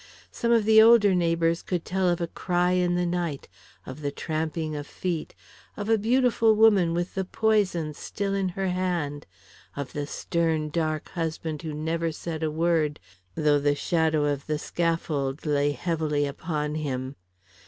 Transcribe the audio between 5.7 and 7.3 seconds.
of a beautiful woman with the